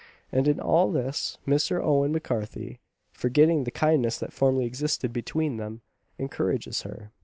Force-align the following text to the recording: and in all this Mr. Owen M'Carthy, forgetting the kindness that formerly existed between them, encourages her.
and 0.31 0.47
in 0.47 0.59
all 0.59 0.91
this 0.91 1.37
Mr. 1.45 1.79
Owen 1.79 2.11
M'Carthy, 2.11 2.79
forgetting 3.13 3.65
the 3.65 3.69
kindness 3.69 4.17
that 4.17 4.33
formerly 4.33 4.65
existed 4.65 5.13
between 5.13 5.57
them, 5.57 5.81
encourages 6.17 6.81
her. 6.81 7.11